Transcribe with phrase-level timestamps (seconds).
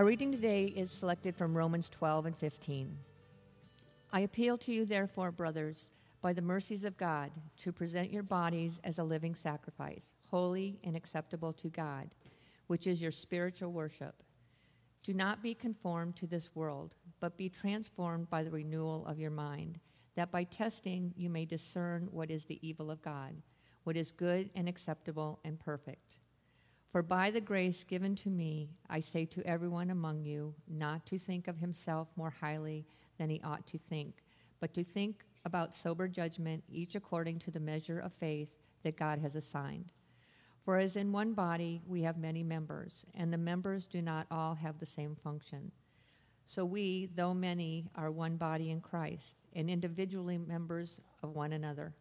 [0.00, 2.96] Our reading today is selected from Romans 12 and 15.
[4.10, 5.90] I appeal to you, therefore, brothers,
[6.22, 10.96] by the mercies of God, to present your bodies as a living sacrifice, holy and
[10.96, 12.14] acceptable to God,
[12.68, 14.22] which is your spiritual worship.
[15.02, 19.30] Do not be conformed to this world, but be transformed by the renewal of your
[19.30, 19.80] mind,
[20.14, 23.34] that by testing you may discern what is the evil of God,
[23.84, 26.19] what is good and acceptable and perfect.
[26.90, 31.18] For by the grace given to me, I say to everyone among you not to
[31.18, 32.84] think of himself more highly
[33.16, 34.24] than he ought to think,
[34.58, 39.20] but to think about sober judgment, each according to the measure of faith that God
[39.20, 39.92] has assigned.
[40.64, 44.56] For as in one body we have many members, and the members do not all
[44.56, 45.70] have the same function.
[46.44, 51.94] So we, though many, are one body in Christ, and individually members of one another.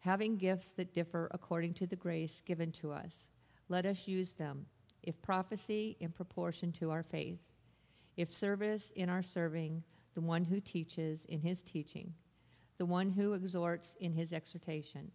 [0.00, 3.28] Having gifts that differ according to the grace given to us,
[3.70, 4.66] let us use them.
[5.02, 7.40] If prophecy, in proportion to our faith.
[8.18, 9.82] If service, in our serving,
[10.14, 12.12] the one who teaches, in his teaching,
[12.76, 15.10] the one who exhorts, in his exhortation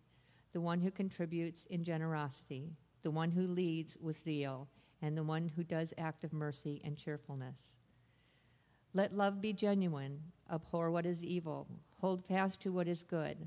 [0.55, 2.71] the one who contributes in generosity,
[3.03, 4.69] the one who leads with zeal,
[5.01, 7.75] and the one who does act of mercy and cheerfulness.
[8.93, 10.17] Let love be genuine,
[10.49, 11.67] abhor what is evil,
[11.99, 13.45] hold fast to what is good,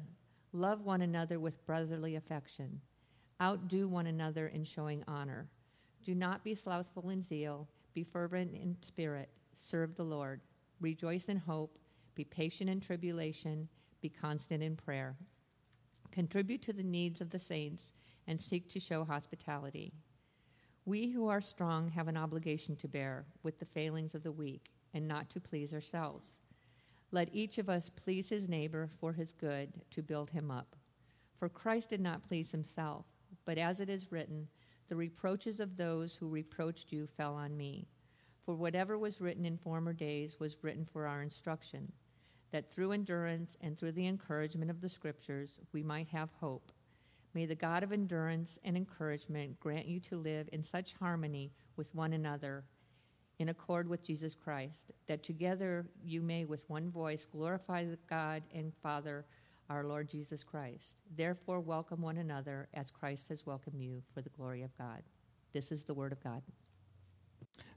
[0.53, 2.83] love one another with brotherly affection,
[3.41, 5.48] outdo one another in showing honor.
[6.05, 10.41] Do not be slothful in zeal, be fervent in spirit, serve the Lord,
[10.81, 11.78] rejoice in hope,
[12.14, 13.69] be patient in tribulation,
[14.00, 15.14] be constant in prayer.
[16.11, 17.92] Contribute to the needs of the saints
[18.27, 19.92] and seek to show hospitality.
[20.84, 24.72] We who are strong have an obligation to bear with the failings of the weak
[24.94, 26.38] and not to please ourselves.
[27.10, 30.77] Let each of us please his neighbor for his good to build him up.
[31.38, 33.06] For Christ did not please himself,
[33.48, 34.47] but as it is written,
[34.88, 37.88] the reproaches of those who reproached you fell on me.
[38.44, 41.91] For whatever was written in former days was written for our instruction
[42.50, 46.72] that through endurance and through the encouragement of the Scriptures we might have hope.
[47.32, 51.94] May the God of endurance and encouragement grant you to live in such harmony with
[51.94, 52.65] one another
[53.38, 58.42] in accord with Jesus Christ, that together you may with one voice glorify the God
[58.54, 59.25] and Father,
[59.69, 60.97] our Lord Jesus Christ.
[61.17, 65.03] Therefore, welcome one another as Christ has welcomed you for the glory of God.
[65.53, 66.43] This is the Word of God.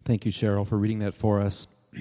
[0.05, 1.67] Thank you, Cheryl, for reading that for us.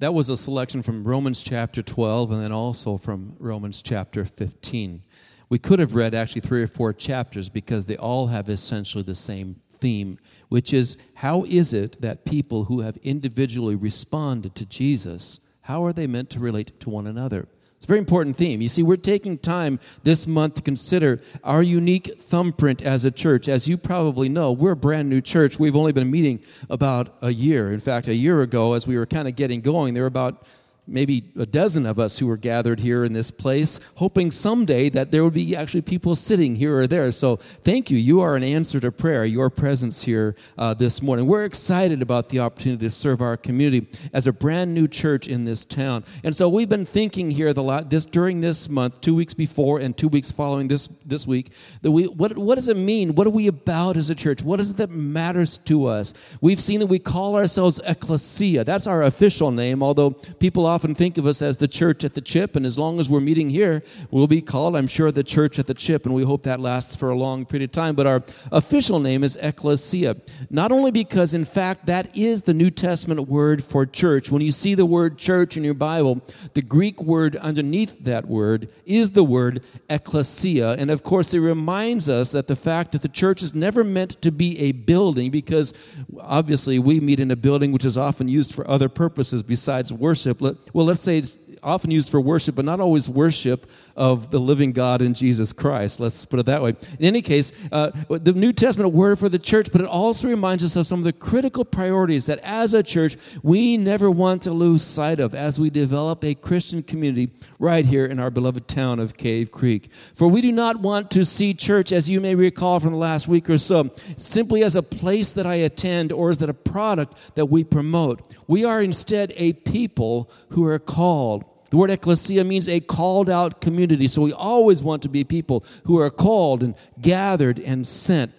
[0.00, 5.02] That was a selection from Romans chapter 12 and then also from Romans chapter 15.
[5.48, 9.16] We could have read actually three or four chapters because they all have essentially the
[9.16, 10.18] same theme,
[10.50, 15.92] which is how is it that people who have individually responded to Jesus, how are
[15.92, 17.48] they meant to relate to one another?
[17.78, 18.60] It's a very important theme.
[18.60, 23.48] You see, we're taking time this month to consider our unique thumbprint as a church.
[23.48, 25.60] As you probably know, we're a brand new church.
[25.60, 27.72] We've only been meeting about a year.
[27.72, 30.44] In fact, a year ago, as we were kind of getting going, there were about
[30.88, 35.10] maybe a dozen of us who were gathered here in this place, hoping someday that
[35.10, 37.12] there would be actually people sitting here or there.
[37.12, 37.98] So thank you.
[37.98, 41.26] You are an answer to prayer, your presence here uh, this morning.
[41.26, 45.44] We're excited about the opportunity to serve our community as a brand new church in
[45.44, 46.04] this town.
[46.24, 49.78] And so we've been thinking here the lot, this during this month, two weeks before
[49.78, 53.14] and two weeks following this this week, that we what what does it mean?
[53.14, 54.42] What are we about as a church?
[54.42, 56.14] What is it that matters to us?
[56.40, 58.64] We've seen that we call ourselves ecclesia.
[58.64, 62.14] That's our official name, although people often often think of us as the church at
[62.14, 65.24] the chip, and as long as we're meeting here, we'll be called, I'm sure, the
[65.24, 67.96] church at the chip, and we hope that lasts for a long period of time.
[67.96, 68.22] But our
[68.52, 70.18] official name is ecclesia.
[70.50, 74.30] Not only because, in fact, that is the New Testament word for church.
[74.30, 76.20] When you see the word church in your Bible,
[76.54, 80.74] the Greek word underneath that word is the word ecclesia.
[80.74, 84.22] And of course, it reminds us that the fact that the church is never meant
[84.22, 85.74] to be a building, because
[86.20, 90.40] obviously we meet in a building which is often used for other purposes besides worship
[90.72, 91.22] well, let's say
[91.62, 96.00] often used for worship, but not always worship of the living God in Jesus Christ.
[96.00, 96.70] Let's put it that way.
[96.98, 100.62] In any case, uh, the New Testament word for the church, but it also reminds
[100.62, 104.52] us of some of the critical priorities that as a church we never want to
[104.52, 109.00] lose sight of as we develop a Christian community right here in our beloved town
[109.00, 109.90] of Cave Creek.
[110.14, 113.28] For we do not want to see church, as you may recall from the last
[113.28, 117.14] week or so, simply as a place that I attend or as that a product
[117.34, 118.34] that we promote.
[118.46, 123.60] We are instead a people who are called the word ecclesia means a called out
[123.60, 124.08] community.
[124.08, 128.32] So we always want to be people who are called and gathered and sent.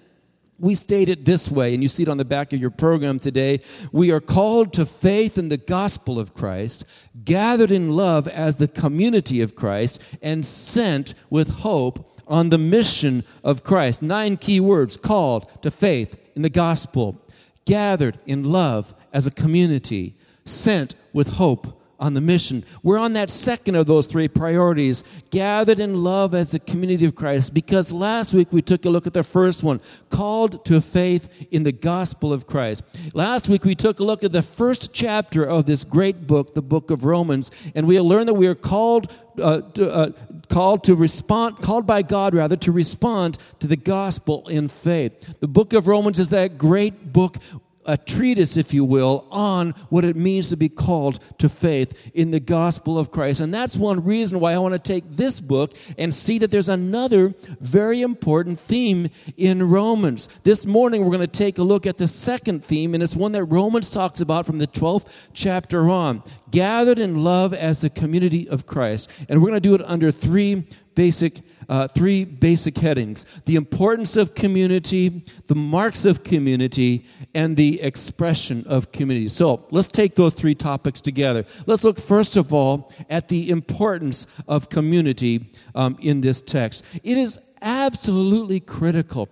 [0.59, 3.17] We state it this way, and you see it on the back of your program
[3.17, 3.61] today.
[3.93, 6.83] We are called to faith in the gospel of Christ,
[7.23, 13.23] gathered in love as the community of Christ, and sent with hope on the mission
[13.41, 14.01] of Christ.
[14.01, 17.25] Nine key words called to faith in the gospel
[17.65, 22.63] gathered in love as a community, sent with hope on the mission.
[22.81, 27.15] We're on that second of those three priorities, gathered in love as the community of
[27.15, 31.29] Christ, because last week we took a look at the first one, called to faith
[31.51, 32.83] in the gospel of Christ.
[33.13, 36.61] Last week we took a look at the first chapter of this great book, the
[36.61, 40.11] book of Romans, and we learned that we are called uh, to, uh,
[40.49, 45.39] called to respond, called by God rather, to respond to the gospel in faith.
[45.39, 47.37] The book of Romans is that great book
[47.85, 52.31] a treatise, if you will, on what it means to be called to faith in
[52.31, 53.39] the gospel of Christ.
[53.39, 56.69] And that's one reason why I want to take this book and see that there's
[56.69, 60.27] another very important theme in Romans.
[60.43, 63.31] This morning, we're going to take a look at the second theme, and it's one
[63.31, 68.47] that Romans talks about from the 12th chapter on gathered in love as the community
[68.49, 69.09] of Christ.
[69.27, 70.65] And we're going to do it under three
[70.95, 77.81] basic uh, three basic headings the importance of community, the marks of community, and the
[77.81, 79.29] expression of community.
[79.29, 81.45] So let's take those three topics together.
[81.65, 86.83] Let's look first of all at the importance of community um, in this text.
[87.03, 89.29] It is absolutely critical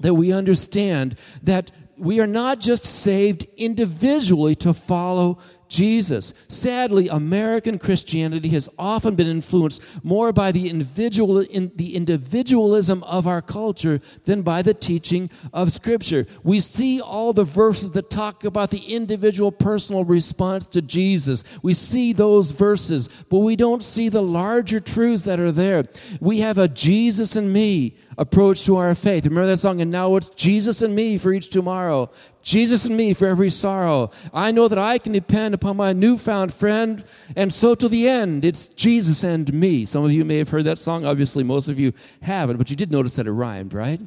[0.00, 5.38] that we understand that we are not just saved individually to follow
[5.68, 6.34] Jesus.
[6.48, 13.26] Sadly, American Christianity has often been influenced more by the individual in the individualism of
[13.26, 16.26] our culture than by the teaching of Scripture.
[16.42, 21.44] We see all the verses that talk about the individual personal response to Jesus.
[21.62, 25.84] We see those verses, but we don't see the larger truths that are there.
[26.20, 29.24] We have a Jesus and me approach to our faith.
[29.24, 29.80] Remember that song?
[29.80, 32.10] And now it's Jesus and me for each tomorrow.
[32.42, 34.10] Jesus and me for every sorrow.
[34.32, 38.44] I know that I can depend upon my newfound friend, and so to the end,
[38.44, 39.86] it's Jesus and me.
[39.86, 41.06] Some of you may have heard that song.
[41.06, 44.00] Obviously, most of you haven't, but you did notice that it rhymed, right?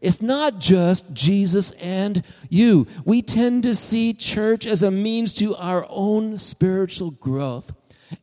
[0.00, 2.86] It's not just Jesus and you.
[3.04, 7.72] We tend to see church as a means to our own spiritual growth.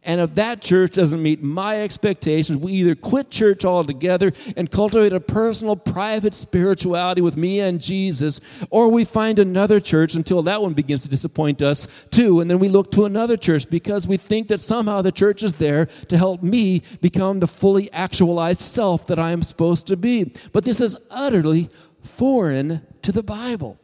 [0.03, 5.13] And if that church doesn't meet my expectations, we either quit church altogether and cultivate
[5.13, 8.39] a personal, private spirituality with me and Jesus,
[8.69, 12.39] or we find another church until that one begins to disappoint us too.
[12.39, 15.53] And then we look to another church because we think that somehow the church is
[15.53, 20.31] there to help me become the fully actualized self that I am supposed to be.
[20.51, 21.69] But this is utterly
[22.03, 23.79] foreign to the Bible.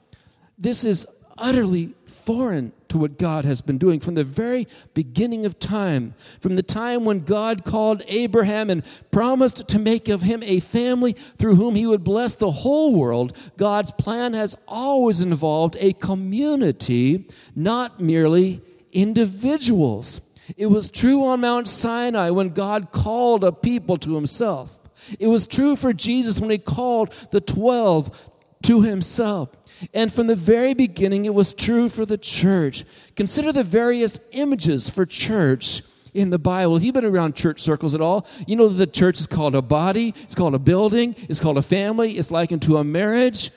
[0.58, 1.06] This is
[1.38, 6.14] utterly foreign to what God has been doing from the very beginning of time.
[6.40, 11.14] From the time when God called Abraham and promised to make of him a family
[11.38, 17.28] through whom he would bless the whole world, God's plan has always involved a community,
[17.56, 18.62] not merely
[18.92, 20.22] individuals.
[20.56, 24.72] It was true on Mount Sinai when God called a people to himself.
[25.20, 28.32] It was true for Jesus when he called the 12
[28.64, 29.50] to himself.
[29.94, 32.86] And from the very beginning, it was true for the church.
[33.16, 35.82] Consider the various images for church
[36.14, 36.76] in the Bible.
[36.76, 39.56] If you've been around church circles at all, you know that the church is called
[39.56, 43.52] a body, it's called a building, it's called a family, it's likened to a marriage,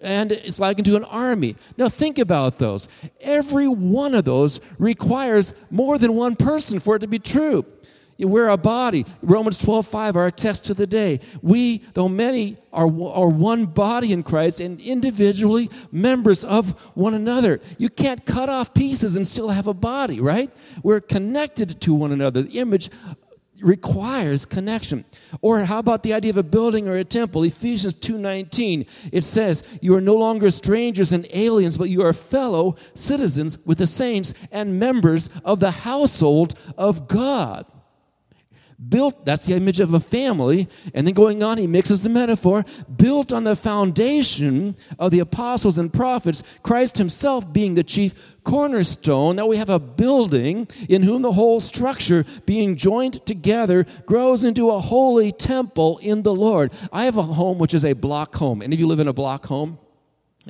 [0.00, 1.56] and it's likened to an army.
[1.76, 2.88] Now think about those.
[3.20, 7.64] Every one of those requires more than one person for it to be true.
[8.18, 9.06] We're a body.
[9.22, 11.20] Romans 12, 5, our test to the day.
[11.42, 17.60] We, though many, are, are one body in Christ and individually members of one another.
[17.78, 20.50] You can't cut off pieces and still have a body, right?
[20.82, 22.42] We're connected to one another.
[22.42, 22.90] The image
[23.60, 25.04] requires connection.
[25.40, 27.44] Or how about the idea of a building or a temple?
[27.44, 28.84] Ephesians 2:19.
[29.12, 33.78] It says, "You are no longer strangers and aliens, but you are fellow citizens with
[33.78, 37.66] the saints and members of the household of God."
[38.88, 40.68] Built, that's the image of a family.
[40.92, 42.64] And then going on, he mixes the metaphor,
[42.96, 48.14] built on the foundation of the apostles and prophets, Christ himself being the chief
[48.44, 49.36] cornerstone.
[49.36, 54.70] Now we have a building in whom the whole structure, being joined together, grows into
[54.70, 56.72] a holy temple in the Lord.
[56.92, 58.62] I have a home which is a block home.
[58.62, 59.78] Any of you live in a block home?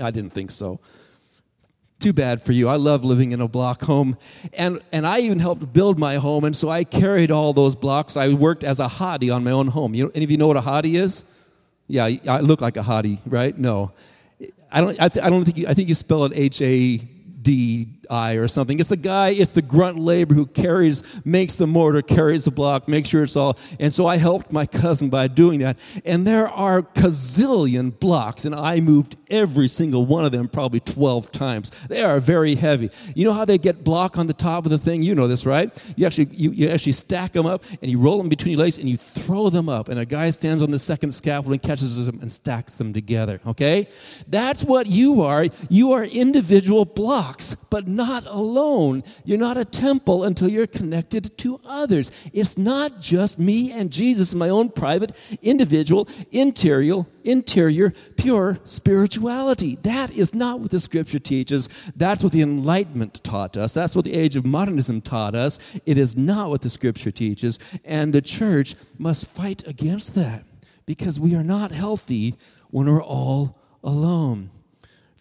[0.01, 0.81] I didn't think so
[2.01, 2.69] too bad for you.
[2.69, 4.17] I love living in a block home.
[4.59, 8.17] And, and I even helped build my home, and so I carried all those blocks.
[8.17, 9.95] I worked as a hottie on my own home.
[9.95, 11.23] You know, any of you know what a hottie is?
[11.87, 13.57] Yeah, I look like a hottie, right?
[13.57, 13.93] No.
[14.73, 17.01] I don't, I, th- I don't think you, I think you spell it H A
[18.09, 18.79] DI or something.
[18.79, 22.89] It's the guy, it's the grunt labor who carries, makes the mortar, carries the block,
[22.89, 23.57] makes sure it's all.
[23.79, 25.79] And so I helped my cousin by doing that.
[26.05, 31.33] And there are gazillion blocks, and I moved every single one of them probably 12
[31.33, 31.71] times.
[31.89, 32.91] They are very heavy.
[33.15, 35.03] You know how they get block on the top of the thing?
[35.03, 35.71] You know this, right?
[35.97, 38.79] You actually, you, you actually stack them up and you roll them between your legs
[38.79, 39.89] and you throw them up.
[39.89, 43.41] And a guy stands on the second scaffold and catches them and stacks them together,
[43.47, 43.89] okay?
[44.29, 45.47] That's what you are.
[45.69, 49.03] You are individual blocks, but not alone.
[49.25, 52.11] You're not a temple until you're connected to others.
[52.33, 59.77] It's not just me and Jesus, and my own private, individual, interior, interior, pure spirituality.
[59.83, 61.69] That is not what the scripture teaches.
[61.97, 63.75] That's what the Enlightenment taught us.
[63.75, 65.59] That's what the age of modernism taught us.
[65.87, 67.59] It is not what the scripture teaches.
[67.85, 70.45] And the church must fight against that
[70.87, 72.35] because we are not healthy
[72.71, 74.51] when we're all alone.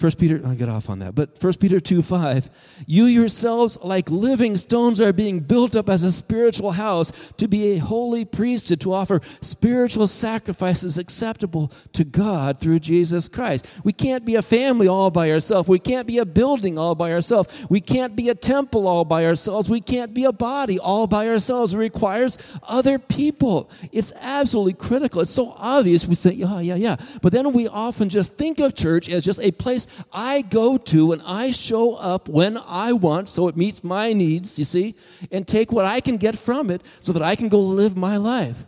[0.04, 2.50] First Peter, I'll get off on that, but First Peter 2 5,
[2.88, 7.72] you yourselves, like living stones, are being built up as a spiritual house to be
[7.72, 13.66] a holy priesthood, to offer spiritual sacrifices acceptable to God through Jesus Christ.
[13.86, 15.70] We can't be a family all by ourselves.
[15.70, 17.66] We can't be a building all by ourselves.
[17.70, 19.70] We can't be a temple all by ourselves.
[19.70, 21.74] We can't be a body all by ourselves.
[21.74, 23.70] It requires other people.
[23.94, 25.22] It's absolutely critical.
[25.22, 26.06] It's so obvious.
[26.06, 26.98] We think, yeah, yeah, yeah.
[27.22, 31.12] But then we often just think of church as just a place I go to
[31.12, 34.96] and I show up when I want so it meets my needs, you see,
[35.32, 38.18] and take what I can get from it so that I can go live my
[38.18, 38.66] life.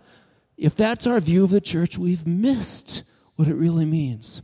[0.57, 3.03] If that's our view of the church, we've missed
[3.35, 4.41] what it really means.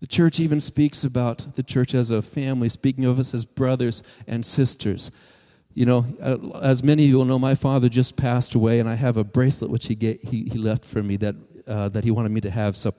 [0.00, 4.02] The church even speaks about the church as a family, speaking of us as brothers
[4.26, 5.10] and sisters.
[5.74, 8.88] You know, uh, as many of you will know, my father just passed away, and
[8.88, 12.04] I have a bracelet which he, get, he, he left for me that, uh, that
[12.04, 12.76] he wanted me to have.
[12.76, 12.94] So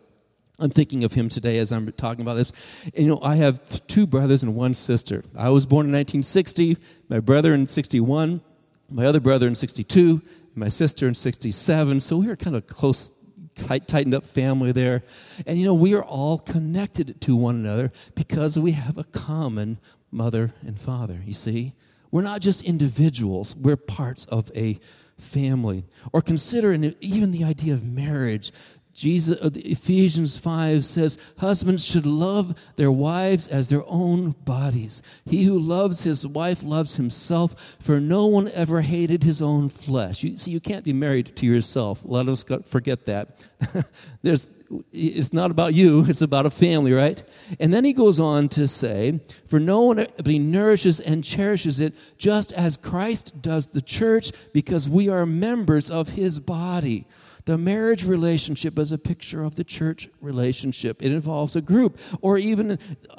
[0.60, 2.52] I'm thinking of him today as I'm talking about this.
[2.94, 5.24] And, you know, I have two brothers and one sister.
[5.38, 8.42] I was born in 1960, my brother in 61,
[8.90, 10.22] my other brother in 62,
[10.56, 12.00] my sister in 67.
[12.02, 13.12] So we were kind of close,
[13.56, 15.04] tight, tightened up family there.
[15.46, 19.80] And, you know, we are all connected to one another because we have a common
[20.12, 21.74] mother and father, you see?
[22.12, 24.80] We're not just individuals, we're parts of a
[25.18, 25.86] family.
[26.12, 28.52] Or consider even the idea of marriage.
[28.94, 35.02] Jesus, uh, Ephesians 5 says, Husbands should love their wives as their own bodies.
[35.26, 40.24] He who loves his wife loves himself, for no one ever hated his own flesh.
[40.24, 42.02] You see, you can't be married to yourself.
[42.04, 43.46] Let us forget that.
[44.22, 44.48] There's,
[44.92, 47.24] it's not about you, it's about a family, right?
[47.60, 51.80] And then he goes on to say, For no one but he nourishes and cherishes
[51.80, 57.06] it just as Christ does the church, because we are members of his body.
[57.50, 61.02] The marriage relationship is a picture of the church relationship.
[61.02, 62.78] It involves a group, or even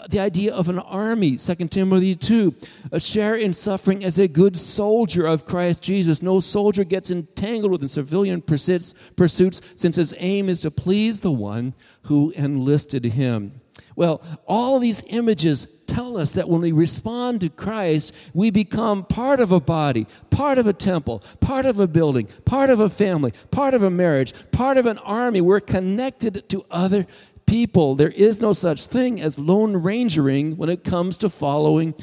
[0.08, 1.34] the idea of an army.
[1.34, 2.54] 2 Timothy 2.
[2.92, 6.22] A share in suffering as a good soldier of Christ Jesus.
[6.22, 11.32] No soldier gets entangled with civilian pursuits, pursuits since his aim is to please the
[11.32, 13.59] one who enlisted him.
[14.00, 19.40] Well, all these images tell us that when we respond to Christ, we become part
[19.40, 23.35] of a body, part of a temple, part of a building, part of a family,
[23.50, 25.42] part of a marriage, part of an army.
[25.42, 27.07] We're connected to other
[27.45, 27.95] people.
[27.95, 31.95] There is no such thing as lone rangering when it comes to following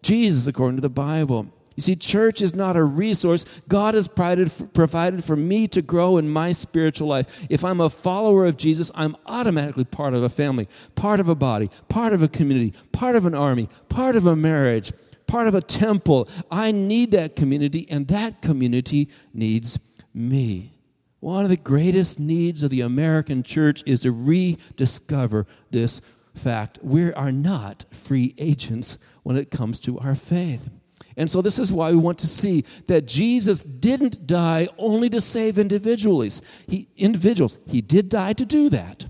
[0.00, 1.52] Jesus, according to the Bible.
[1.76, 3.44] You see, church is not a resource.
[3.68, 7.46] God has provided for me to grow in my spiritual life.
[7.48, 11.34] If I'm a follower of Jesus, I'm automatically part of a family, part of a
[11.34, 14.92] body, part of a community, part of an army, part of a marriage,
[15.26, 16.28] part of a temple.
[16.50, 19.78] I need that community, and that community needs
[20.12, 20.72] me.
[21.20, 26.00] One of the greatest needs of the American church is to rediscover this
[26.34, 26.80] fact.
[26.82, 30.68] We are not free agents when it comes to our faith.
[31.16, 35.20] And so, this is why we want to see that Jesus didn't die only to
[35.20, 36.40] save individuals.
[36.66, 37.58] He, individuals.
[37.66, 39.06] He did die to do that.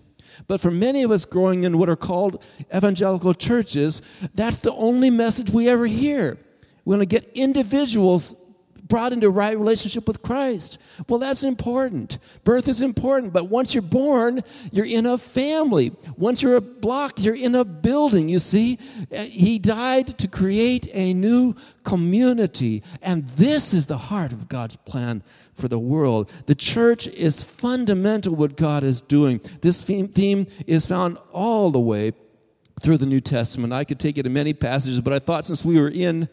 [0.49, 2.42] But for many of us growing in what are called
[2.75, 4.02] evangelical churches,
[4.35, 6.38] that's the only message we ever hear.
[6.85, 8.35] We want to get individuals
[8.93, 10.77] brought into right relationship with Christ.
[11.09, 12.19] Well, that's important.
[12.45, 15.93] Birth is important, but once you're born, you're in a family.
[16.19, 18.29] Once you're a block, you're in a building.
[18.29, 18.79] You see,
[19.11, 24.77] eh, He died to create a new community, and this is the heart of God's
[24.77, 25.23] plan
[25.55, 26.31] for the world.
[26.45, 29.41] The church is fundamental what God is doing.
[29.63, 32.13] This theme is found all the way
[32.83, 33.73] through the New Testament.
[33.73, 36.29] I could take it in many passages, but I thought since we were in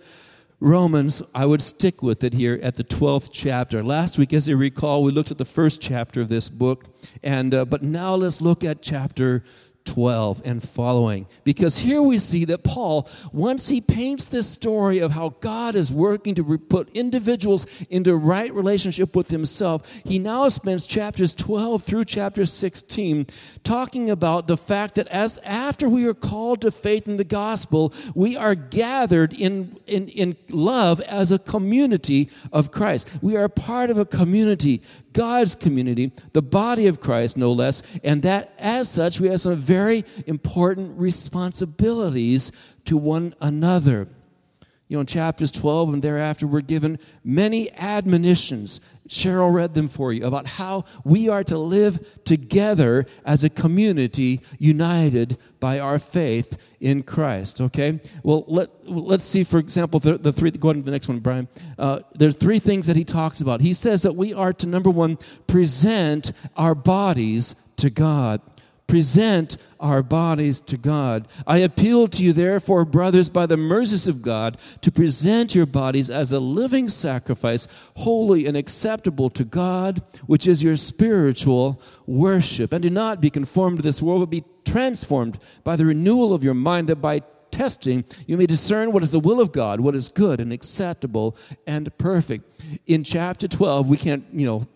[0.61, 3.81] Romans, I would stick with it here at the 12th chapter.
[3.81, 6.83] Last week, as you recall, we looked at the first chapter of this book,
[7.23, 9.45] and, uh, but now let's look at chapter
[9.85, 11.27] 12 and following.
[11.43, 15.91] Because here we see that Paul, once he paints this story of how God is
[15.91, 22.05] working to put individuals into right relationship with himself, he now spends chapters 12 through
[22.05, 23.27] chapter 16
[23.63, 27.93] talking about the fact that as after we are called to faith in the gospel,
[28.13, 33.07] we are gathered in, in, in love as a community of Christ.
[33.21, 34.81] We are part of a community
[35.13, 39.55] God's community, the body of Christ, no less, and that as such, we have some
[39.69, 42.51] very important responsibilities
[42.85, 44.07] to one another.
[44.87, 48.79] You know, in chapters 12 and thereafter, we're given many admonitions.
[49.07, 54.41] Cheryl read them for you about how we are to live together as a community
[54.57, 57.61] united by our faith in Christ.
[57.61, 57.99] Okay?
[58.23, 61.19] Well, let, let's see, for example, the, the three, go on to the next one,
[61.19, 61.47] Brian.
[61.77, 63.61] Uh, there's three things that he talks about.
[63.61, 68.41] He says that we are to, number one, present our bodies to God
[68.89, 71.27] present our bodies to God.
[71.47, 76.09] I appeal to you, therefore, brothers, by the mercies of God, to present your bodies
[76.09, 77.67] as a living sacrifice,
[77.97, 82.73] holy and acceptable to God, which is your spiritual worship.
[82.73, 86.43] And do not be conformed to this world, but be transformed by the renewal of
[86.43, 89.95] your mind, that by testing you may discern what is the will of God, what
[89.95, 92.61] is good and acceptable and perfect.
[92.87, 94.67] In chapter 12, we can't, you know,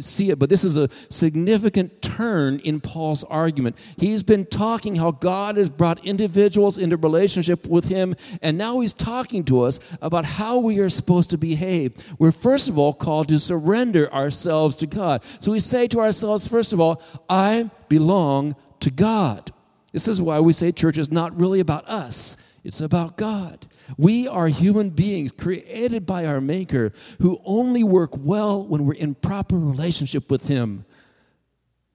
[0.00, 3.76] see it, but this is a significant turn in Paul's argument.
[3.96, 8.92] He's been talking how God has brought individuals into relationship with him, and now he's
[8.92, 11.94] talking to us about how we are supposed to behave.
[12.18, 15.22] We're first of all called to surrender ourselves to God.
[15.38, 19.52] So we say to ourselves, first of all, I belong to God.
[19.92, 23.66] This is why we say church is not really about us, it's about God.
[23.96, 29.14] We are human beings created by our Maker who only work well when we're in
[29.14, 30.84] proper relationship with Him.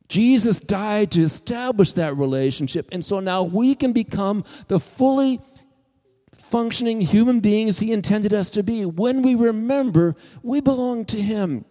[0.07, 5.39] Jesus died to establish that relationship, and so now we can become the fully
[6.37, 11.65] functioning human beings He intended us to be when we remember we belong to Him.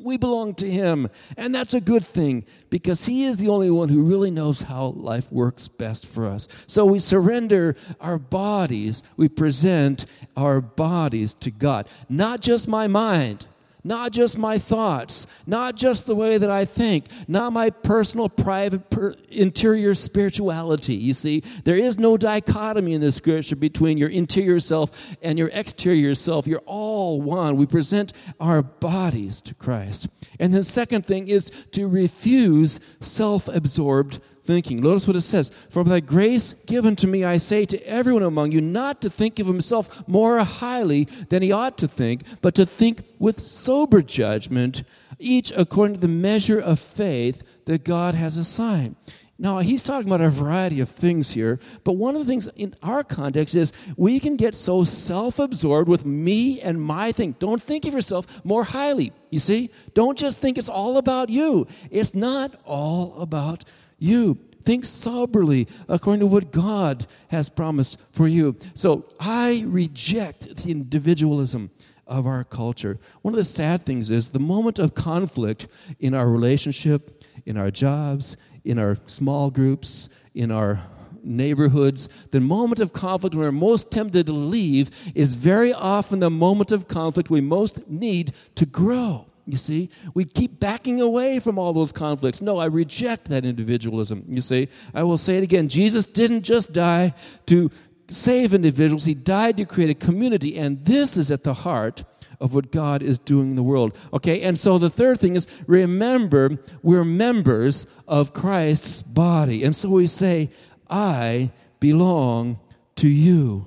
[0.00, 1.08] We belong to Him.
[1.36, 4.86] And that's a good thing because He is the only one who really knows how
[4.96, 6.48] life works best for us.
[6.66, 11.88] So we surrender our bodies, we present our bodies to God.
[12.08, 13.46] Not just my mind,
[13.84, 18.90] not just my thoughts, not just the way that I think, not my personal, private,
[18.90, 20.94] per, interior spirituality.
[20.94, 25.50] You see, there is no dichotomy in the scripture between your interior self and your
[25.52, 26.46] exterior self.
[26.46, 27.56] You're all one.
[27.56, 30.08] We present our bodies to Christ.
[30.38, 34.80] And the second thing is to refuse self absorbed thinking.
[34.80, 38.50] Notice what it says For by grace given to me, I say to everyone among
[38.50, 42.66] you not to think of himself more highly than he ought to think, but to
[42.66, 44.82] think with sober judgment,
[45.18, 48.96] each according to the measure of faith that God has assigned.
[49.38, 52.74] Now, he's talking about a variety of things here, but one of the things in
[52.82, 57.36] our context is we can get so self absorbed with me and my thing.
[57.38, 59.70] Don't think of yourself more highly, you see?
[59.94, 61.66] Don't just think it's all about you.
[61.90, 63.64] It's not all about
[64.00, 64.38] you.
[64.62, 68.56] Think soberly according to what God has promised for you.
[68.74, 71.70] So I reject the individualism
[72.06, 72.98] of our culture.
[73.22, 77.70] One of the sad things is the moment of conflict in our relationship, in our
[77.70, 80.80] jobs, in our small groups, in our
[81.22, 86.30] neighborhoods, the moment of conflict when we're most tempted to leave is very often the
[86.30, 89.26] moment of conflict we most need to grow.
[89.50, 92.40] You see, we keep backing away from all those conflicts.
[92.40, 94.24] No, I reject that individualism.
[94.28, 97.14] You see, I will say it again Jesus didn't just die
[97.46, 97.70] to
[98.08, 102.04] save individuals, He died to create a community, and this is at the heart
[102.40, 103.96] of what God is doing in the world.
[104.12, 109.62] Okay, and so the third thing is remember, we're members of Christ's body.
[109.62, 110.50] And so we say,
[110.88, 112.58] I belong
[112.96, 113.66] to you.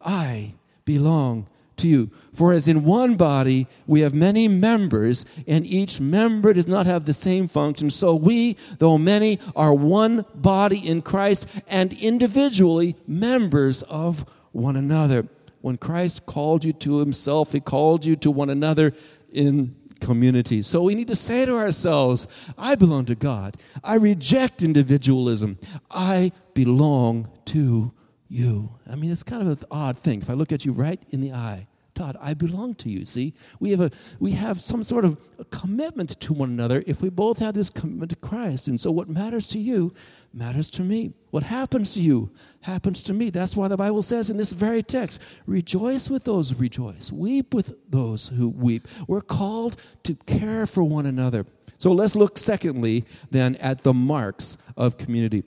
[0.00, 2.10] I belong to you.
[2.32, 7.04] For as in one body we have many members, and each member does not have
[7.04, 13.82] the same function, so we, though many, are one body in Christ and individually members
[13.84, 15.28] of one another.
[15.60, 18.92] When Christ called you to himself, he called you to one another
[19.32, 20.62] in community.
[20.62, 22.26] So we need to say to ourselves,
[22.58, 23.56] I belong to God.
[23.82, 25.58] I reject individualism.
[25.90, 27.92] I belong to
[28.34, 28.70] you.
[28.90, 30.20] I mean, it's kind of an odd thing.
[30.20, 33.04] If I look at you right in the eye, Todd, I belong to you.
[33.04, 35.16] See, we have a we have some sort of
[35.50, 38.66] commitment to one another if we both have this commitment to Christ.
[38.66, 39.94] And so, what matters to you
[40.32, 41.12] matters to me.
[41.30, 42.30] What happens to you
[42.62, 43.30] happens to me.
[43.30, 47.54] That's why the Bible says in this very text, "Rejoice with those who rejoice, weep
[47.54, 51.46] with those who weep." We're called to care for one another.
[51.78, 55.44] So let's look secondly then at the marks of community.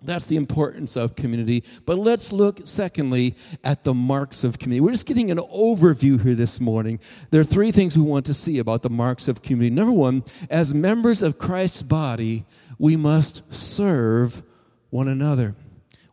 [0.00, 1.64] That's the importance of community.
[1.84, 3.34] But let's look, secondly,
[3.64, 4.80] at the marks of community.
[4.80, 7.00] We're just getting an overview here this morning.
[7.30, 9.74] There are three things we want to see about the marks of community.
[9.74, 12.44] Number one, as members of Christ's body,
[12.78, 14.42] we must serve
[14.90, 15.56] one another.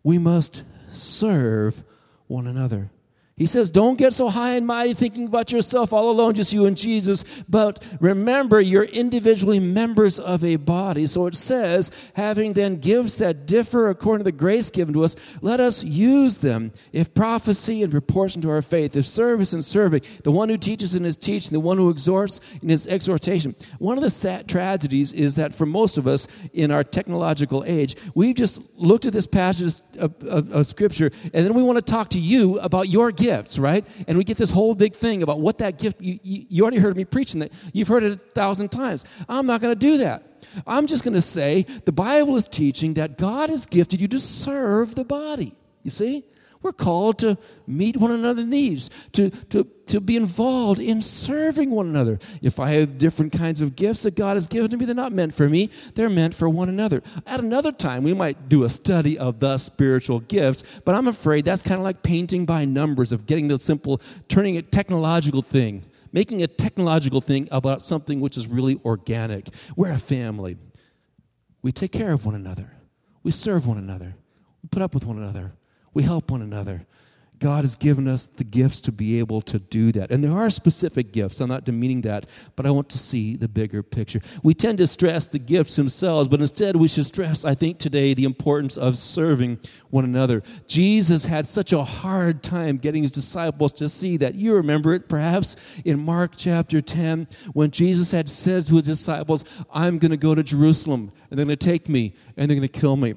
[0.04, 1.84] We must serve
[2.28, 2.90] one another.
[3.38, 6.66] He says, Don't get so high and mighty thinking about yourself all alone, just you
[6.66, 7.26] and Jesus.
[7.50, 11.06] But remember, you're individually members of a body.
[11.06, 15.18] So it says, having then gifts that differ according to the grace given to us,
[15.42, 16.72] let us use them.
[16.94, 20.96] If prophecy in proportion to our faith, if service in serving, the one who teaches
[20.96, 23.54] in his teaching, the one who exhorts in his exhortation.
[23.80, 27.98] One of the sad tragedies is that for most of us in our technological age,
[28.14, 31.82] we've just looked at this passage of, of, of scripture and then we want to
[31.82, 33.86] talk to you about your gift gifts, right?
[34.08, 36.78] And we get this whole big thing about what that gift, you, you, you already
[36.78, 37.52] heard me preaching that.
[37.74, 39.04] You've heard it a thousand times.
[39.28, 40.24] I'm not going to do that.
[40.68, 44.20] I'm just going to say the Bible is teaching that God has gifted you to
[44.20, 45.56] serve the body.
[45.84, 46.24] You see?
[46.66, 51.86] We're called to meet one another's needs, to, to, to be involved in serving one
[51.86, 52.18] another.
[52.42, 55.12] If I have different kinds of gifts that God has given to me, they're not
[55.12, 57.04] meant for me, they're meant for one another.
[57.28, 61.46] At another time, we might do a study of the spiritual gifts, but I'm afraid
[61.46, 65.86] that's kind of like painting by numbers, of getting the simple, turning a technological thing,
[66.12, 69.50] making a technological thing about something which is really organic.
[69.76, 70.58] We're a family.
[71.62, 72.72] We take care of one another,
[73.22, 74.16] we serve one another,
[74.64, 75.54] we put up with one another.
[75.96, 76.86] We help one another.
[77.40, 80.12] God has given us the gifts to be able to do that.
[80.12, 81.42] And there are specific gifts.
[81.42, 84.22] I'm not demeaning that, but I want to see the bigger picture.
[84.44, 88.14] We tend to stress the gifts themselves, but instead we should stress, I think, today
[88.14, 90.44] the importance of serving one another.
[90.68, 94.36] Jesus had such a hard time getting his disciples to see that.
[94.36, 99.44] You remember it perhaps in Mark chapter 10 when Jesus had said to his disciples,
[99.74, 102.68] I'm going to go to Jerusalem, and they're going to take me, and they're going
[102.68, 103.16] to kill me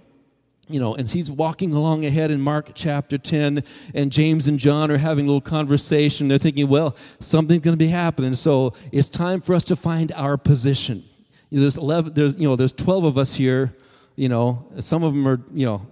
[0.68, 4.90] you know, and he's walking along ahead in Mark chapter 10, and James and John
[4.90, 6.28] are having a little conversation.
[6.28, 8.35] They're thinking, well, something's going to be happening.
[8.35, 11.04] So it's time for us to find our position.
[11.50, 13.74] You know, there's 11, there's, you know, there's 12 of us here.
[14.16, 15.87] You know, some of them are, you know,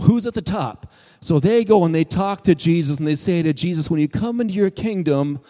[0.00, 0.92] who's at the top?
[1.20, 4.08] So they go and they talk to Jesus and they say to Jesus, when you
[4.08, 5.40] come into your kingdom,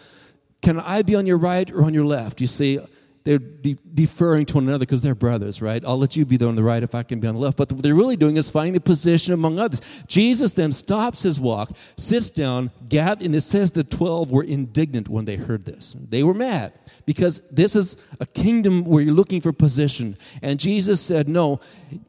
[0.61, 2.41] can I be on your right or on your left?
[2.41, 2.79] You see,
[3.23, 5.83] they're de- deferring to one another because they're brothers, right?
[5.85, 7.57] I'll let you be there on the right if I can be on the left.
[7.57, 9.81] But what they're really doing is finding the position among others.
[10.07, 15.25] Jesus then stops his walk, sits down, and it says the 12 were indignant when
[15.25, 15.95] they heard this.
[15.97, 16.73] They were mad
[17.05, 20.17] because this is a kingdom where you're looking for position.
[20.41, 21.59] And Jesus said, No,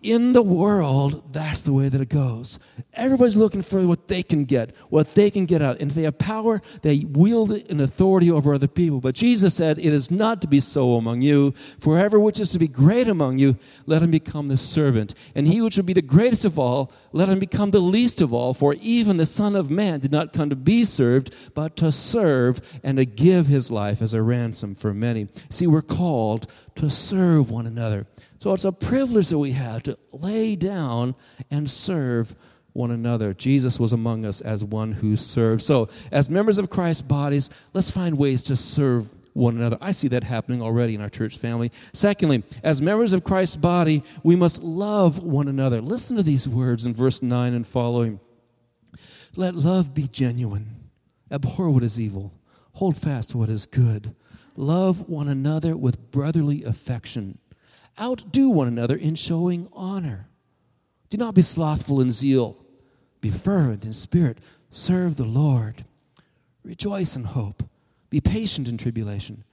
[0.02, 2.58] in the world, that's the way that it goes.
[2.92, 5.80] Everybody's looking for what they can get, what they can get out.
[5.80, 9.00] And if they have power, they wield an authority over other people.
[9.00, 11.52] But Jesus said, It is not to be so among you.
[11.78, 15.14] For whoever wishes to be great among you, let him become the servant.
[15.34, 18.32] And he which would be the greatest of all, let him become the least of
[18.32, 18.54] all.
[18.54, 22.60] For even the Son of Man did not come to be served, but to serve
[22.82, 25.28] and to give his life as a ransom for many.
[25.50, 28.06] See, we're called to serve one another.
[28.38, 31.14] So it's a privilege that we have to lay down
[31.50, 32.34] and serve
[32.72, 33.32] one another.
[33.32, 35.62] Jesus was among us as one who served.
[35.62, 39.76] So, as members of Christ's bodies, let's find ways to serve one another.
[39.80, 41.70] I see that happening already in our church family.
[41.92, 45.80] Secondly, as members of Christ's body, we must love one another.
[45.82, 48.18] Listen to these words in verse 9 and following.
[49.36, 50.88] Let love be genuine,
[51.30, 52.32] abhor what is evil,
[52.72, 54.14] hold fast what is good
[54.56, 57.38] Love one another with brotherly affection.
[58.00, 60.28] Outdo one another in showing honor.
[61.10, 62.64] Do not be slothful in zeal.
[63.20, 64.38] Be fervent in spirit.
[64.70, 65.84] Serve the Lord.
[66.62, 67.68] Rejoice in hope.
[68.10, 69.44] Be patient in tribulation.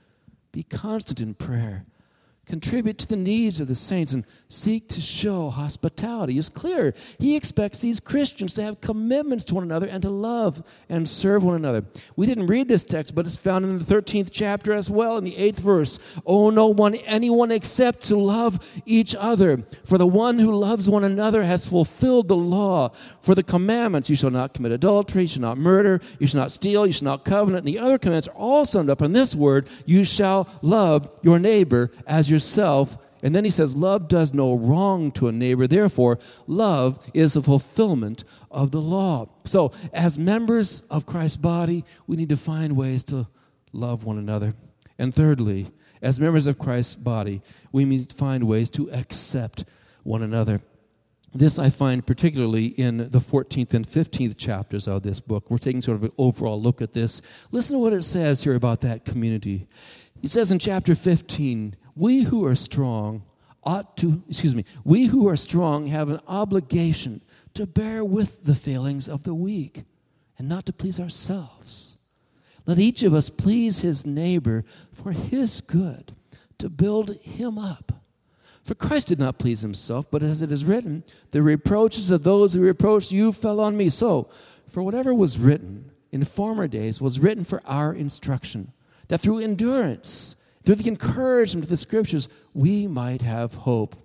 [0.51, 1.85] Be constant in prayer
[2.51, 6.37] contribute to the needs of the saints and seek to show hospitality.
[6.37, 10.61] It's clear he expects these Christians to have commitments to one another and to love
[10.89, 11.85] and serve one another.
[12.17, 15.23] We didn't read this text, but it's found in the 13th chapter as well, in
[15.23, 15.97] the 8th verse.
[16.25, 19.63] Oh, no one, anyone except to love each other.
[19.85, 22.89] For the one who loves one another has fulfilled the law.
[23.21, 26.51] For the commandments, you shall not commit adultery, you shall not murder, you shall not
[26.51, 27.65] steal, you shall not covenant.
[27.65, 31.39] And the other commandments are all summed up in this word you shall love your
[31.39, 32.40] neighbor as yourself.
[33.23, 35.67] And then he says, Love does no wrong to a neighbor.
[35.67, 39.29] Therefore, love is the fulfillment of the law.
[39.45, 43.27] So, as members of Christ's body, we need to find ways to
[43.73, 44.55] love one another.
[44.97, 49.65] And thirdly, as members of Christ's body, we need to find ways to accept
[50.03, 50.61] one another.
[51.33, 55.49] This I find particularly in the 14th and 15th chapters of this book.
[55.49, 57.21] We're taking sort of an overall look at this.
[57.51, 59.67] Listen to what it says here about that community.
[60.19, 63.23] He says in chapter 15, We who are strong
[63.63, 67.21] ought to, excuse me, we who are strong have an obligation
[67.53, 69.83] to bear with the failings of the weak
[70.37, 71.97] and not to please ourselves.
[72.65, 76.15] Let each of us please his neighbor for his good,
[76.57, 77.91] to build him up.
[78.63, 82.53] For Christ did not please himself, but as it is written, the reproaches of those
[82.53, 83.89] who reproached you fell on me.
[83.89, 84.29] So,
[84.67, 88.71] for whatever was written in former days was written for our instruction,
[89.07, 93.95] that through endurance, through the encouragement of the scriptures, we might have hope.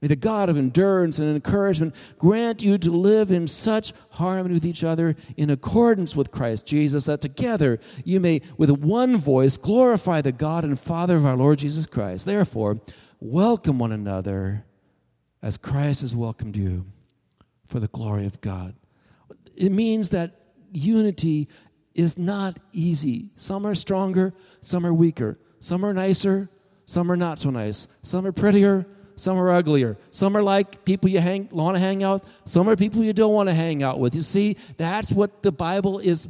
[0.00, 4.66] May the God of endurance and encouragement grant you to live in such harmony with
[4.66, 10.20] each other in accordance with Christ Jesus, that together you may, with one voice, glorify
[10.20, 12.26] the God and Father of our Lord Jesus Christ.
[12.26, 12.80] Therefore,
[13.18, 14.66] welcome one another
[15.40, 16.84] as Christ has welcomed you
[17.66, 18.74] for the glory of God.
[19.56, 20.32] It means that
[20.70, 21.48] unity
[21.94, 23.30] is not easy.
[23.36, 25.36] Some are stronger, some are weaker.
[25.64, 26.50] Some are nicer,
[26.84, 27.88] some are not so nice.
[28.02, 28.84] Some are prettier,
[29.16, 29.96] some are uglier.
[30.10, 32.22] Some are like people you hang, want to hang out.
[32.44, 34.14] Some are people you don't want to hang out with.
[34.14, 36.28] You see, that's what the Bible is.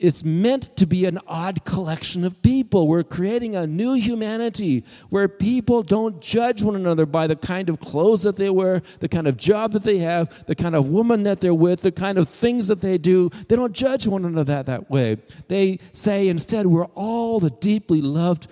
[0.00, 2.88] It's meant to be an odd collection of people.
[2.88, 7.80] We're creating a new humanity where people don't judge one another by the kind of
[7.80, 11.22] clothes that they wear, the kind of job that they have, the kind of woman
[11.24, 13.28] that they're with, the kind of things that they do.
[13.48, 15.18] They don't judge one another that, that way.
[15.48, 18.46] They say instead, we're all the deeply loved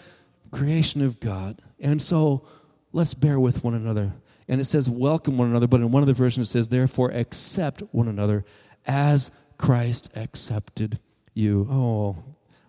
[0.50, 1.62] creation of God.
[1.80, 2.46] And so,
[2.92, 4.12] let's bear with one another.
[4.48, 7.10] And it says, welcome one another, but in one of the versions it says, therefore,
[7.10, 8.44] accept one another
[8.86, 10.98] as Christ accepted
[11.38, 11.66] you.
[11.70, 12.16] Oh,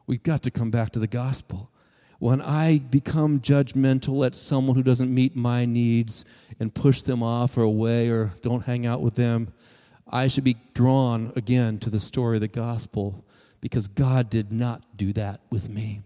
[0.07, 1.71] we've got to come back to the gospel.
[2.19, 6.25] When I become judgmental at someone who doesn't meet my needs
[6.59, 9.53] and push them off or away or don't hang out with them,
[10.07, 13.23] I should be drawn again to the story of the gospel
[13.61, 16.01] because God did not do that with me.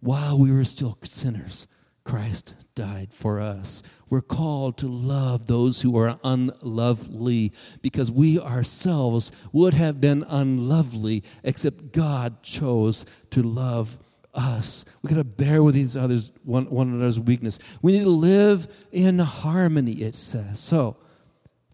[0.00, 1.66] While we were still sinners,
[2.04, 3.82] Christ died for us.
[4.10, 11.22] We're called to love those who are unlovely because we ourselves would have been unlovely
[11.44, 13.98] except God chose to love
[14.34, 14.84] us.
[15.02, 17.58] We got to bear with each other's one, one another's weakness.
[17.82, 20.58] We need to live in harmony, it says.
[20.58, 20.96] So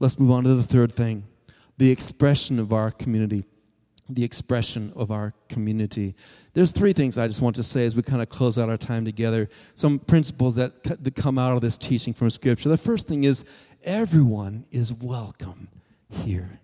[0.00, 1.24] let's move on to the third thing
[1.78, 3.44] the expression of our community
[4.08, 6.14] the expression of our community.
[6.54, 8.76] There's three things I just want to say as we kind of close out our
[8.76, 9.48] time together.
[9.74, 12.68] Some principles that, that come out of this teaching from Scripture.
[12.68, 13.44] The first thing is
[13.84, 15.68] everyone is welcome
[16.08, 16.60] here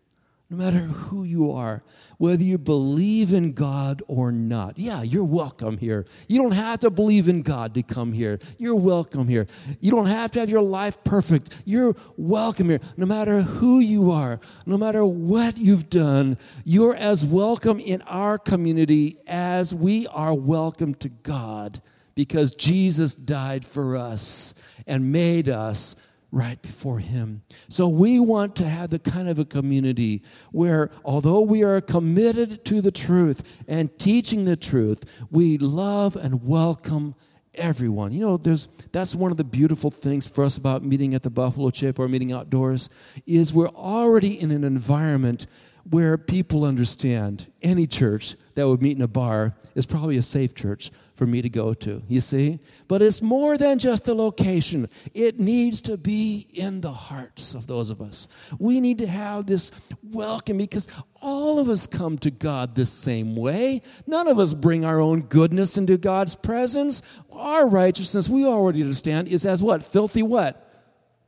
[0.55, 1.83] no matter who you are,
[2.19, 4.79] whether you believe in God or not.
[4.79, 6.07] Yeah, you're welcome here.
[6.29, 8.39] You don't have to believe in God to come here.
[8.57, 9.49] You're welcome here.
[9.81, 11.57] You don't have to have your life perfect.
[11.65, 12.79] You're welcome here.
[12.97, 18.39] No matter who you are, no matter what you've done, you're as welcome in our
[18.39, 21.83] community as we are welcome to God
[22.15, 24.55] because Jesus died for us
[24.87, 25.97] and made us
[26.35, 27.43] right before Him.
[27.69, 32.65] So we want to have the kind of a community where, although we are committed
[32.65, 37.15] to the truth and teaching the truth, we love and welcome
[37.55, 38.13] everyone.
[38.13, 41.31] You know, there's that's one of the beautiful things for us about meeting at the
[41.31, 42.89] Buffalo Chip or meeting outdoors
[43.27, 45.47] is we're already in an environment
[45.91, 50.55] where people understand any church that would meet in a bar is probably a safe
[50.55, 52.59] church for me to go to, you see?
[52.89, 57.67] But it's more than just the location, it needs to be in the hearts of
[57.67, 58.27] those of us.
[58.59, 59.71] We need to have this
[60.03, 60.89] welcome because
[61.21, 63.83] all of us come to God the same way.
[64.07, 67.03] None of us bring our own goodness into God's presence.
[67.33, 69.85] Our righteousness, we already understand, is as what?
[69.85, 70.64] Filthy what?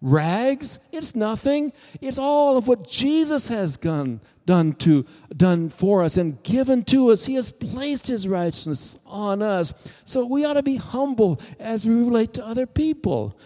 [0.00, 0.78] Rags.
[0.92, 1.72] It's nothing.
[2.00, 5.04] It's all of what Jesus has done, done, to,
[5.36, 7.26] done for us and given to us.
[7.26, 9.72] He has placed His righteousness on us.
[10.04, 13.38] So we ought to be humble as we relate to other people.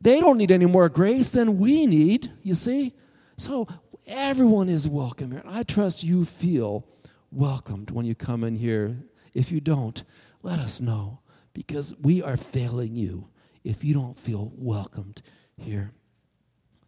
[0.00, 2.94] They don't need any more grace than we need, you see?
[3.36, 3.68] So
[4.06, 5.42] everyone is welcome here.
[5.46, 6.86] I trust you feel
[7.30, 8.96] welcomed when you come in here.
[9.34, 10.02] If you don't,
[10.42, 11.20] let us know
[11.52, 13.28] because we are failing you
[13.64, 15.20] if you don't feel welcomed
[15.56, 15.92] here.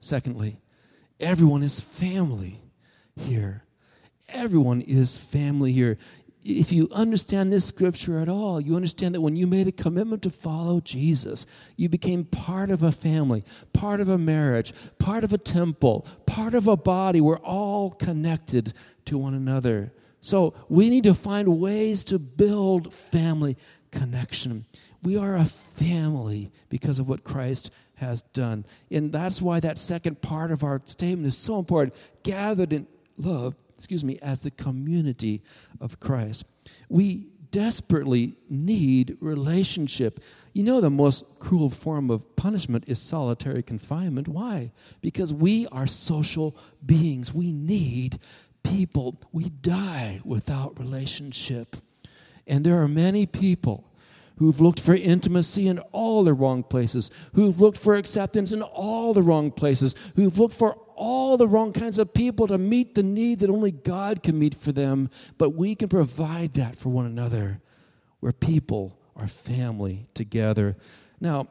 [0.01, 0.59] Secondly,
[1.21, 2.63] everyone is family
[3.17, 3.65] here.
[4.31, 5.99] Everyone is family here.
[6.43, 10.23] If you understand this scripture at all, you understand that when you made a commitment
[10.23, 11.45] to follow Jesus,
[11.77, 16.55] you became part of a family, part of a marriage, part of a temple, part
[16.55, 17.21] of a body.
[17.21, 18.73] We're all connected
[19.05, 19.93] to one another.
[20.23, 23.59] So we need to find ways to build family
[23.91, 24.65] connection.
[25.03, 28.67] We are a family because of what Christ has done.
[28.91, 31.95] And that's why that second part of our statement is so important.
[32.23, 32.87] Gathered in
[33.17, 35.43] love, excuse me, as the community
[35.81, 36.45] of Christ.
[36.89, 40.21] We desperately need relationship.
[40.53, 44.29] You know, the most cruel form of punishment is solitary confinement.
[44.29, 44.73] Why?
[45.01, 47.33] Because we are social beings.
[47.33, 48.19] We need
[48.63, 49.21] people.
[49.33, 51.77] We die without relationship.
[52.47, 53.90] And there are many people
[54.41, 59.13] who've looked for intimacy in all the wrong places, who've looked for acceptance in all
[59.13, 63.03] the wrong places, who've looked for all the wrong kinds of people to meet the
[63.03, 65.11] need that only God can meet for them.
[65.37, 67.61] But we can provide that for one another,
[68.21, 70.75] where people are family together.
[71.21, 71.49] Now,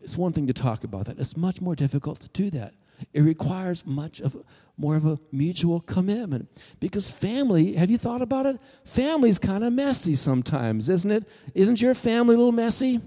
[0.00, 1.18] it's one thing to talk about that.
[1.18, 2.74] It's much more difficult to do that.
[3.12, 4.36] It requires much of
[4.76, 6.48] more of a mutual commitment
[6.80, 7.74] because family.
[7.74, 8.58] Have you thought about it?
[8.84, 11.28] Family's kind of messy sometimes, isn't it?
[11.54, 13.00] Isn't your family a little messy?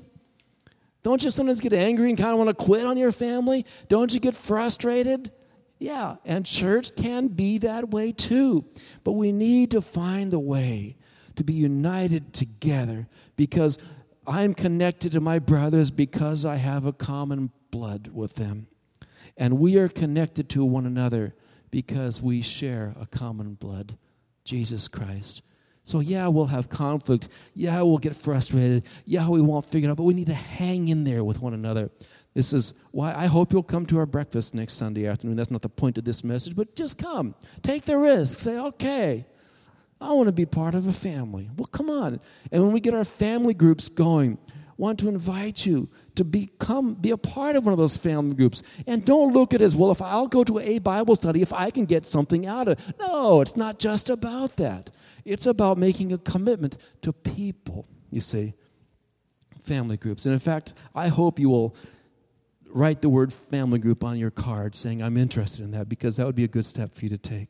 [1.01, 3.65] Don't you sometimes get angry and kind of want to quit on your family?
[3.89, 5.31] Don't you get frustrated?
[5.79, 8.65] Yeah, and church can be that way too.
[9.03, 10.95] But we need to find the way
[11.35, 13.77] to be united together because
[14.25, 18.67] I'm connected to my brothers because I have a common blood with them.
[19.37, 21.33] And we are connected to one another
[21.71, 23.97] because we share a common blood,
[24.45, 25.41] Jesus Christ.
[25.83, 27.27] So, yeah, we'll have conflict.
[27.55, 28.85] Yeah, we'll get frustrated.
[29.05, 31.53] Yeah, we won't figure it out, but we need to hang in there with one
[31.53, 31.89] another.
[32.33, 35.35] This is why I hope you'll come to our breakfast next Sunday afternoon.
[35.35, 37.35] That's not the point of this message, but just come.
[37.63, 38.39] Take the risk.
[38.39, 39.25] Say, okay,
[39.99, 41.49] I want to be part of a family.
[41.57, 42.19] Well, come on.
[42.51, 44.37] And when we get our family groups going,
[44.77, 48.63] want to invite you to become be a part of one of those family groups.
[48.87, 51.53] And don't look at it as well if i'll go to a bible study if
[51.53, 52.95] i can get something out of it.
[52.99, 54.89] No it's not just about that.
[55.25, 58.53] It's about making a commitment to people you see
[59.61, 60.25] family groups.
[60.25, 61.75] And in fact i hope you will
[62.67, 66.25] write the word family group on your card saying i'm interested in that because that
[66.25, 67.49] would be a good step for you to take.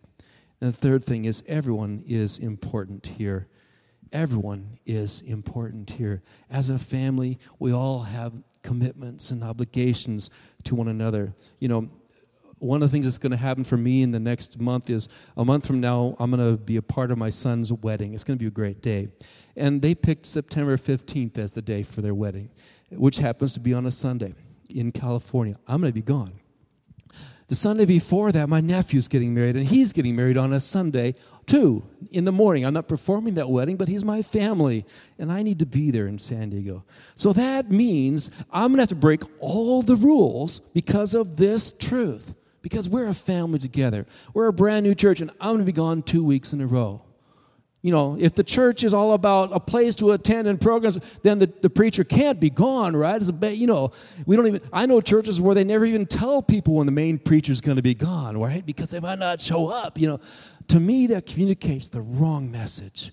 [0.64, 3.48] And the third thing is everyone is important here.
[4.14, 6.22] Everyone is important here.
[6.50, 8.32] As a family, we all have
[8.64, 10.30] commitments and obligations
[10.64, 11.36] to one another.
[11.60, 11.90] You know,
[12.64, 15.10] one of the things that's going to happen for me in the next month is
[15.36, 18.14] a month from now, I'm going to be a part of my son's wedding.
[18.14, 19.10] It's going to be a great day.
[19.56, 22.50] And they picked September 15th as the day for their wedding,
[22.90, 24.34] which happens to be on a Sunday
[24.70, 25.56] in California.
[25.68, 26.34] I'm going to be gone.
[27.54, 31.14] The Sunday before that, my nephew's getting married, and he's getting married on a Sunday
[31.46, 32.66] too, in the morning.
[32.66, 34.88] I'm not performing that wedding, but he's my family,
[35.20, 36.84] and I need to be there in San Diego.
[37.14, 41.72] So that means I'm going to have to break all the rules because of this
[41.72, 44.08] truth, because we're a family together.
[44.34, 46.66] We're a brand new church, and I'm going to be gone two weeks in a
[46.66, 47.04] row
[47.84, 51.38] you know, if the church is all about a place to attend and programs, then
[51.38, 53.22] the, the preacher can't be gone, right?
[53.22, 53.92] It's a, you know,
[54.26, 57.20] we don't even, I know churches where they never even tell people when the main
[57.20, 58.66] preacher's going to be gone, right?
[58.66, 60.22] Because they might not show up, you know.
[60.70, 63.12] To me, that communicates the wrong message.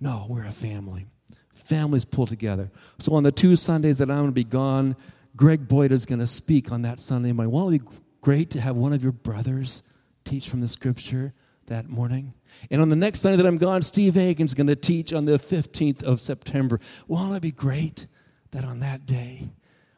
[0.00, 1.06] No, we're a family.
[1.54, 2.72] Families pull together.
[2.98, 4.96] So on the two Sundays that I'm going to be gone,
[5.36, 7.52] Greg Boyd is going to speak on that Sunday morning.
[7.52, 7.88] Won't it be
[8.20, 9.84] great to have one of your brothers
[10.24, 11.34] teach from the scripture
[11.70, 12.34] that morning?
[12.70, 15.38] And on the next Sunday that I'm gone, Steve Hagen's going to teach on the
[15.38, 16.78] 15th of September.
[17.08, 18.06] Won't it be great
[18.50, 19.48] that on that day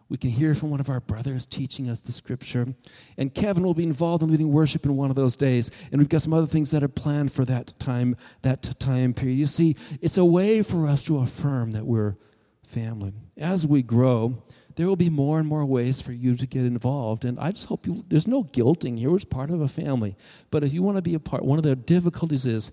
[0.09, 2.75] we can hear from one of our brothers teaching us the scripture?
[3.19, 5.71] And Kevin will be involved in leading worship in one of those days.
[5.91, 9.39] And we've got some other things that are planned for that time, that time period.
[9.39, 12.17] You see, it's a way for us to affirm that we're
[12.63, 13.13] family.
[13.37, 14.43] As we grow,
[14.77, 17.25] there will be more and more ways for you to get involved.
[17.25, 19.15] And I just hope you, there's no guilting here.
[19.15, 20.17] It's part of a family.
[20.51, 22.71] But if you want to be a part, one of the difficulties is,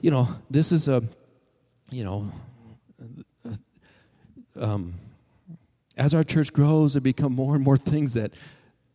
[0.00, 1.02] you know, this is a,
[1.90, 2.30] you know,
[4.58, 4.94] um,
[5.96, 8.32] as our church grows, there become more and more things that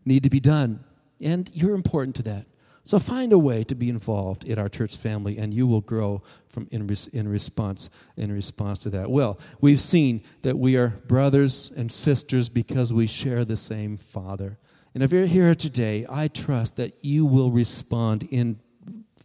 [0.06, 0.84] need to be done.
[1.22, 2.46] And you're important to that.
[2.88, 6.24] So find a way to be involved in our church family, and you will grow
[6.48, 9.12] from in, res, in response in response to that.
[9.12, 14.58] Well, we've seen that we are brothers and sisters because we share the same Father.
[14.94, 18.62] And if you're here today, I trust that you will respond in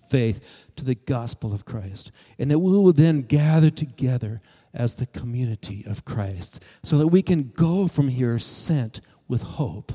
[0.08, 0.40] faith
[0.74, 4.40] to the gospel of Christ, and that we will then gather together
[4.74, 9.92] as the community of Christ, so that we can go from here sent with hope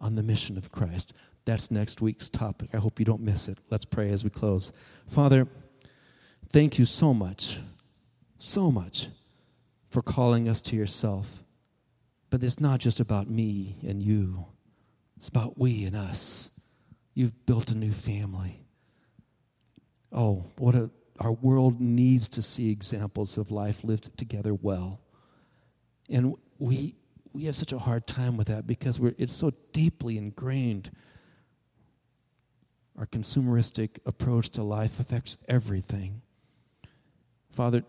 [0.00, 1.12] on the mission of Christ.
[1.48, 2.74] That's next week's topic.
[2.74, 3.56] I hope you don't miss it.
[3.70, 4.70] Let's pray as we close.
[5.06, 5.48] Father,
[6.52, 7.58] thank you so much,
[8.36, 9.08] so much
[9.88, 11.42] for calling us to yourself.
[12.28, 14.44] But it's not just about me and you,
[15.16, 16.50] it's about we and us.
[17.14, 18.66] You've built a new family.
[20.12, 25.00] Oh, what a, our world needs to see examples of life lived together well.
[26.10, 26.94] And we,
[27.32, 30.90] we have such a hard time with that because we're, it's so deeply ingrained
[32.98, 36.20] our consumeristic approach to life affects everything.
[37.50, 37.84] Father,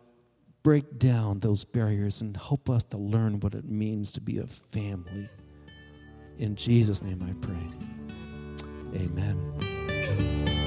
[0.62, 4.46] break down those barriers and help us to learn what it means to be a
[4.46, 5.28] family.
[6.38, 9.02] In Jesus' name I pray.
[9.02, 10.59] Amen.